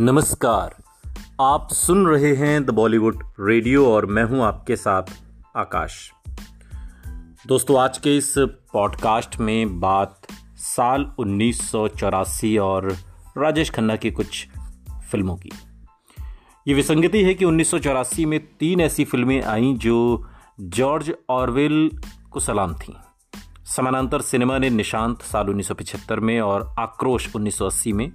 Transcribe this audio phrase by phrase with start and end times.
[0.00, 0.76] नमस्कार।
[1.40, 5.02] आप सुन रहे हैं द बॉलीवुड रेडियो और मैं हूँ आपके साथ
[5.56, 6.12] आकाश।
[7.46, 8.34] दोस्तों, आज के इस
[8.72, 10.26] पॉडकास्ट में बात
[10.56, 12.96] साल उन्नीस सौ चौरासी और
[13.38, 14.48] राजेश खन्ना की कुछ
[15.10, 15.50] फ़िल्मों की।
[16.68, 20.28] ये विसंगति है कि उन्नीस सौ चौरासी में तीन ऐसी फ़िल्में आईं जो
[20.60, 21.90] जॉर्ज ऑरवेल
[22.30, 22.94] को सलाम थीं।
[23.66, 28.12] समानांतर सिनेमा ने निशांत साल 1975 में और आक्रोश 1980 में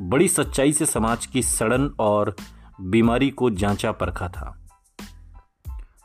[0.00, 2.36] बड़ी सच्चाई से समाज की सड़न और
[2.80, 4.68] बीमारी को जांचा परखा था।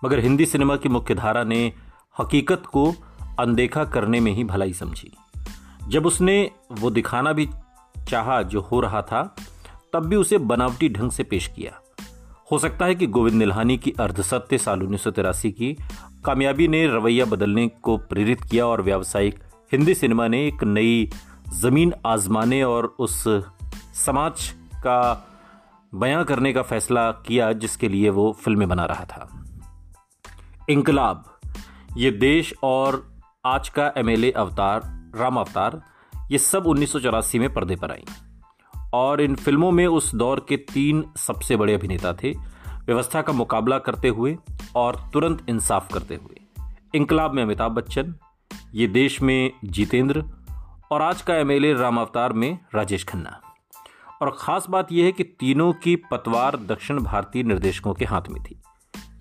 [0.03, 1.73] मगर हिंदी सिनेमा की मुख्यधारा ने
[2.19, 2.93] हकीकत को
[3.39, 5.11] अनदेखा करने में ही भलाई समझी।
[5.87, 7.49] जब उसने वो दिखाना भी
[8.07, 9.35] चाहा जो हो रहा था,
[9.93, 11.81] तब भी उसे बनावटी ढंग से पेश किया।
[12.51, 15.77] हो सकता है कि गोविंद निल्हानी की अर्धसत्य साल उन्नीस सौ तिरासी की
[16.25, 21.11] कामयाबी ने रवैया बदलने को प्रेरित किया और व्यावसायिक हिंदी सिनेमा ने एक नई
[21.49, 23.27] ज़मीन आजमाने और उस
[23.95, 25.27] समाज का
[25.95, 29.45] बयां करने का फैसला किया जिसके लिए वो फ़िल्में बना रहा था।
[30.69, 31.39] इनकलाब
[31.97, 33.13] ये देश और
[33.45, 34.81] आज का एमएलए अवतार,
[35.15, 35.81] राम अवतार,
[36.31, 38.05] ये सब उन्नीस सौ चौरासी में पर्दे पर आई।
[38.93, 42.31] और इन फ़िल्मों में उस दौर के तीन सबसे बड़े अभिनेता थे,
[42.85, 44.37] व्यवस्था का मुकाबला करते हुए
[44.75, 48.15] और तुरंत इंसाफ करते हुए। इनकलाब में अमिताभ बच्चन,
[48.73, 50.23] ये देश में जितेंद्र
[50.91, 53.41] और आज का एमएलए राम अवतार में राजेश खन्ना।
[54.25, 58.43] और ख़ास बात यह है कि तीनों की पतवार दक्षिण भारतीय निर्देशकों के हाथ में
[58.43, 58.61] थी।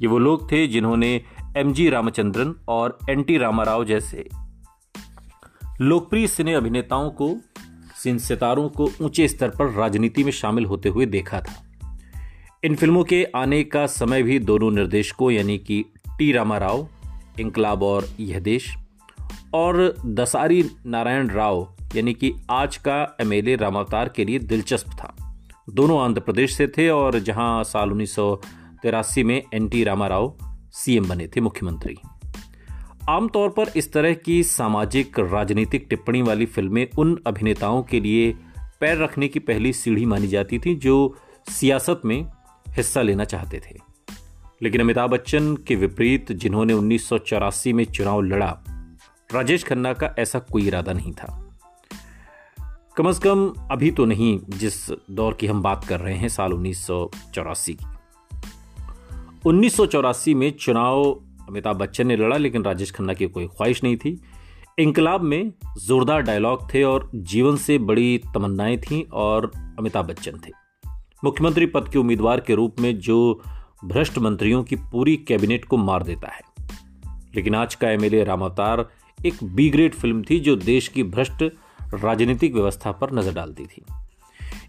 [0.00, 1.24] ये वो लोग थे जिन्होंने
[1.56, 4.28] एम जी रामचंद्रन और एन टी रामाराव जैसे
[5.80, 7.36] लोकप्रिय सिने अभिनेताओं को,
[8.02, 11.62] सिन सितारों को ऊँचे स्तर पर राजनीति में शामिल होते हुए देखा था।
[12.64, 15.84] इन फ़िल्मों के आने का समय भी दोनों निर्देशकों यानी कि
[16.18, 16.88] टी रामाराव
[17.40, 18.74] इंकलाब और यह देश
[19.54, 26.00] और दसारी नारायण राव, यानी कि आज का एमएलए रामावतार के लिए दिलचस्प था। दोनों
[26.00, 28.40] आंध्र प्रदेश से थे और जहाँ साल उन्नीस सौ
[28.82, 30.36] तिरासी में एन टी रामाराव
[30.72, 31.96] सीएम बने थे मुख्यमंत्री।
[33.08, 38.36] आमतौर पर इस तरह की सामाजिक, राजनीतिक टिप्पणी वाली फ़िल्में उन अभिनेताओं के लिए
[38.80, 41.16] पैर रखने की पहली सीढ़ी मानी जाती थी जो
[41.48, 42.26] सियासत में
[42.68, 43.78] हिस्सा लेना चाहते थे।
[44.62, 48.63] लेकिन अमिताभ बच्चन के विपरीत, जिन्होंने उन्नीस सौ चौरासी में चुनाव लड़ा
[49.34, 51.58] राजेश खन्ना का ऐसा कोई इरादा नहीं था।
[52.96, 56.52] कम अज कम अभी तो नहीं, जिस दौर की हम बात कर रहे हैं, साल
[56.52, 57.86] उन्नीस सौ चौरासी की।
[59.46, 63.84] उन्नीस सौ चौरासी में चुनाव अमिताभ बच्चन ने लड़ा, लेकिन राजेश खन्ना की कोई ख्वाहिश
[63.84, 64.20] नहीं थी।
[64.78, 65.52] इनकलाब में
[65.86, 70.50] जोरदार डायलॉग थे और जीवन से बड़ी तमन्नाएँ थीं और अमिताभ बच्चन थे।
[71.24, 73.42] मुख्यमंत्री पद के उम्मीदवार के रूप में जो
[73.84, 76.40] भ्रष्ट मंत्रियों की पूरी कैबिनेट को मार देता है।
[77.34, 78.88] लेकिन आज का एमएलए राम अवतार
[79.26, 81.42] एक बी ग्रेड फ़िल्म थी जो देश की भ्रष्ट
[81.94, 83.84] राजनीतिक व्यवस्था पर नज़र डालती थी।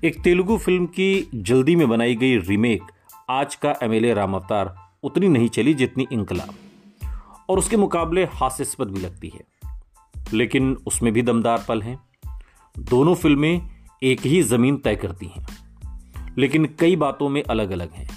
[0.08, 2.82] एक तेलुगु फ़िल्म की जल्दी में बनाई गई रीमेक
[3.30, 6.54] आज का एमएलए राम अवतार उतनी नहीं चली जितनी इंकलाब
[7.50, 9.42] और उसके मुकाबले हास्यास्पद भी लगती है।
[10.34, 12.00] लेकिन उसमें भी दमदार पल हैं।
[12.80, 13.70] दोनों फ़िल्में
[14.04, 15.48] एक ही ज़मीन तय करती हैं।
[16.38, 18.08] लेकिन कई बातों में अलग अलग हैं।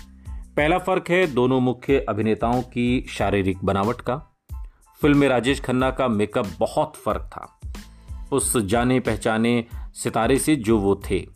[0.57, 4.28] पहला फ़र्क है दोनों मुख्य अभिनेताओं की शारीरिक बनावट का।
[5.03, 7.61] फ़िल्म में राजेश खन्ना का मेकअप बहुत फ़र्क था।
[8.33, 9.65] उस जाने पहचाने
[9.95, 11.29] सितारे से जो वो थे।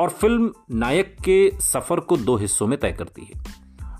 [0.00, 3.44] और फ़िल्म नायक के सफ़र को दो हिस्सों में तय करती है।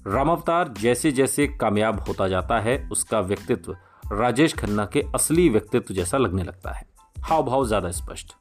[0.06, 3.76] राम अवतार जैसे जैसे कामयाब होता जाता है, उसका व्यक्तित्व
[4.12, 6.86] राजेश खन्ना के असली व्यक्तित्व जैसा लगने लगता है।
[7.18, 8.32] हाव भाव ज़्यादा स्पष्ट।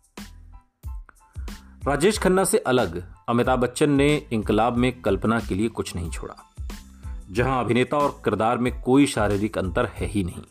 [1.88, 6.55] राजेश खन्ना से अलग अमिताभ बच्चन ने इंकलाब में कल्पना के लिए कुछ नहीं छोड़ा।
[7.26, 10.42] जहाँ अभिनेता और किरदार में कोई शारीरिक अंतर है ही नहीं।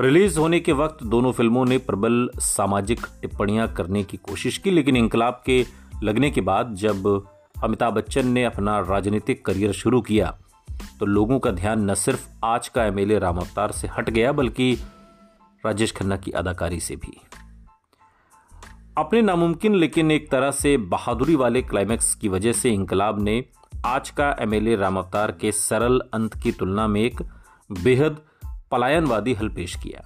[0.00, 4.96] रिलीज़ होने के वक्त दोनों फ़िल्मों ने प्रबल सामाजिक टिप्पणियाँ करने की कोशिश की, लेकिन
[4.96, 5.64] इंकलाब के
[6.02, 7.06] लगने के बाद जब
[7.62, 10.36] अमिताभ बच्चन ने अपना राजनीतिक करियर शुरू किया
[11.00, 14.32] तो लोगों का ध्यान न सिर्फ़ आज का एम एमएलए राम अवतार से हट गया,
[14.32, 14.72] बल्कि
[15.64, 17.16] राजेश खन्ना की अदाकारी से भी।
[18.98, 23.42] अपने नामुमकिन, लेकिन एक तरह से बहादुरी वाले क्लाइमैक्स की वजह से इंकलाब ने
[23.86, 27.20] आज का एमएलए राम अवतार के सरल अंत की तुलना में एक
[27.72, 28.18] बेहद
[28.70, 30.00] पलायनवादी हल पेश किया।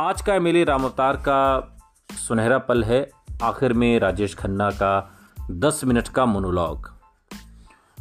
[0.00, 1.78] आज का एमएलए राम अवतार का
[2.10, 3.10] सुनहरा पल है।
[3.42, 5.18] आखिर में राजेश खन्ना का
[5.50, 6.90] 10 मिनट का मोनोलॉग,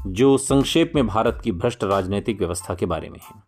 [0.08, 3.44] जो संक्षेप में भारत की भ्रष्ट राजनीतिक व्यवस्था के बारे में है।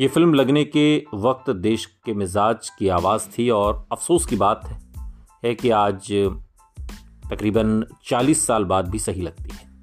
[0.00, 4.68] ये फ़िल्म लगने के वक्त देश के मिजाज की आवाज़ थी और अफसोस की बात
[5.44, 6.12] है कि आज
[7.30, 9.75] तकरीबन 40 साल बाद भी सही लगती है।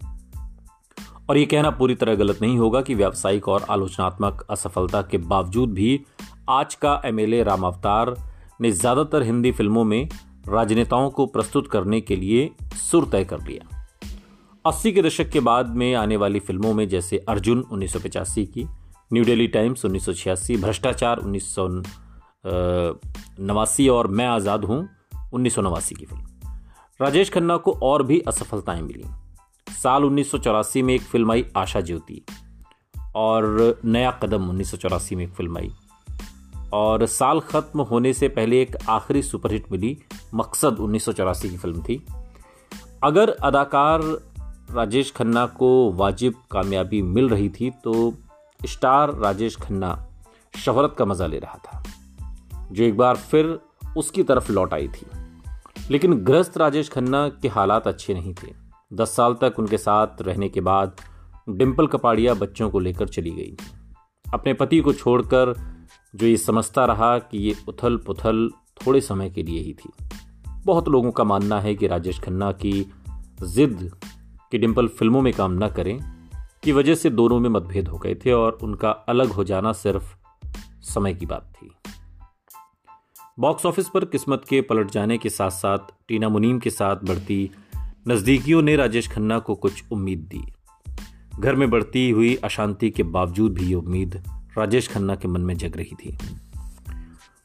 [1.29, 5.73] और ये कहना पूरी तरह गलत नहीं होगा कि व्यावसायिक और आलोचनात्मक असफलता के बावजूद
[5.73, 5.99] भी
[6.49, 8.15] आज का एमएलए राम अवतार
[8.61, 10.09] ने ज़्यादातर हिंदी फ़िल्मों में
[10.49, 12.49] राजनेताओं को प्रस्तुत करने के लिए
[12.81, 13.69] सुर तय कर लिया।
[14.65, 18.45] अस्सी के दशक के बाद में आने वाली फ़िल्मों में जैसे अर्जुन उन्नीस सौ पचासी
[18.45, 18.67] की,
[19.13, 21.55] न्यू दिल्ली टाइम्स उन्नीस सौ छियासी, भ्रष्टाचार उन्नीस
[23.41, 24.87] नवासी और मैं आज़ाद हूँ
[25.33, 26.23] उन्नीस सौ नवासी की फ़िल्म।
[26.99, 29.03] राजेश खन्ना को और भी असफलताएँ मिली।
[29.73, 32.25] साल उन्नीस सौ चौरासी में एक फ़िल्म आई, आशा ज्योति।
[33.15, 35.71] और नया कदम उन्नीस सौ चौरासी में एक फ़िल्म आई।
[36.73, 40.03] और साल खत्म होने से पहले एक आखिरी सुपरहिट मिली,
[40.33, 42.05] मकसद उन्नीस सौ चौरासी की फ़िल्म थी।
[43.03, 44.01] अगर अदाकार
[44.71, 48.13] राजेश खन्ना को वाजिब कामयाबी मिल रही थी तो
[48.65, 50.07] स्टार राजेश खन्ना
[50.65, 51.83] शहरत का मज़ा ले रहा था।
[52.71, 53.59] जो एक बार फिर
[53.97, 55.05] उसकी तरफ़ लौट आई थी।
[55.91, 58.62] लेकिन ग्रस्त राजेश खन्ना के हालात अच्छे नहीं थे।
[58.93, 60.95] दस साल तक उनके साथ रहने के बाद
[61.49, 63.57] डिम्पल कपाड़िया बच्चों को लेकर चली गई।
[64.33, 65.53] अपने पति को छोड़कर
[66.15, 69.89] जो ये समझता रहा कि ये उथल पुथल थोड़े समय के लिए ही थी।
[70.65, 72.91] बहुत लोगों का मानना है कि राजेश खन्ना की
[73.43, 73.91] जिद
[74.51, 75.99] कि डिम्पल फ़िल्मों में काम न करें,
[76.63, 80.15] की वजह से दोनों में मतभेद हो गए थे और उनका अलग हो जाना सिर्फ़
[80.81, 81.71] समय की बात थी।
[83.39, 87.51] बॉक्स ऑफ़िस पर किस्मत के पलट जाने के साथ साथ टीना मुनीम के साथ बढ़ती
[88.07, 90.43] नज़दीकियों ने राजेश खन्ना को कुछ उम्मीद दी।
[91.39, 94.23] घर में बढ़ती हुई अशांति के बावजूद भी ये उम्मीद
[94.57, 96.17] राजेश खन्ना के मन में जग रही थी।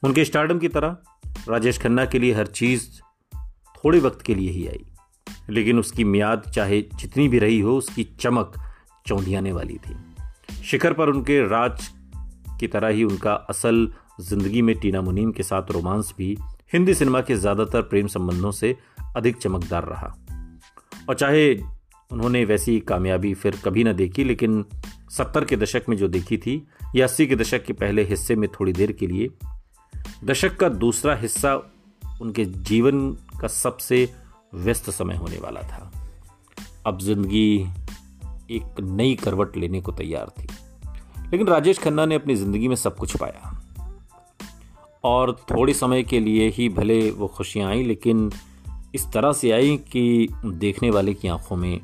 [0.05, 0.97] उनके स्टार्डम की तरह
[1.49, 2.89] राजेश खन्ना के लिए हर चीज़
[3.77, 4.85] थोड़े वक्त के लिए ही आई।
[5.51, 8.53] लेकिन उसकी मियाद चाहे जितनी भी रही हो, उसकी चमक
[9.07, 9.97] चौंधियाने वाली थी।
[10.65, 11.89] शिखर पर उनके राज
[12.61, 16.39] की तरह ही उनका असल ज़िंदगी में टीना मुनीम के साथ रोमांस भी
[16.73, 18.77] हिंदी सिनेमा के ज़्यादातर प्रेम संबंधों से
[19.17, 20.28] अधिक चमकदार रहा।
[21.09, 21.55] और चाहे
[22.13, 24.65] उन्होंने वैसी कामयाबी फिर कभी ना देखी, लेकिन
[25.11, 26.67] सत्तर के दशक में जो देखी थी,
[26.97, 29.31] या अस्सी के दशक के पहले हिस्से में थोड़ी देर के लिए,
[30.25, 31.73] दशक का दूसरा हिस्सा
[32.21, 34.15] उनके जीवन का सबसे
[34.55, 36.11] व्यस्त समय होने वाला था।
[36.87, 37.67] अब ज़िंदगी
[38.51, 40.49] एक नई करवट लेने को तैयार थी।
[41.33, 43.65] लेकिन राजेश खन्ना ने अपनी ज़िंदगी में सब कुछ पाया।
[45.05, 48.33] और थोड़े समय के लिए ही भले वो खुशियाँ आई, लेकिन
[48.99, 51.81] इस तरह से आई कि देखने वाले की आँखों में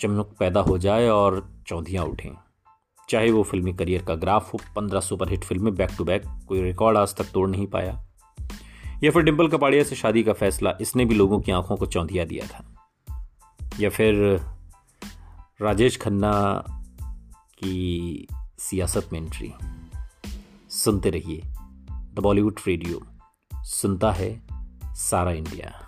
[0.00, 2.30] चमक पैदा हो जाए और चौधियाँ उठें।
[3.08, 6.96] चाहे वो फिल्मी करियर का ग्राफ हो, पंद्रह सुपरहिट फ़िल्में बैक टू बैक कोई रिकॉर्ड
[6.96, 8.06] आज तक तोड़ नहीं पाया।
[9.04, 12.24] या फिर डिम्पल कपाड़िया से शादी का फैसला, इसने भी लोगों की आँखों को चौंधिया
[12.24, 12.88] दिया था।
[13.80, 14.40] या फिर
[15.62, 16.64] राजेश खन्ना
[17.58, 18.26] की
[18.58, 19.52] सियासत में एंट्री
[20.70, 21.42] सुनते रहिए
[21.90, 23.00] द बॉलीवुड रेडियो।
[23.54, 24.42] सुनता है
[24.84, 25.81] सारा इंडिया।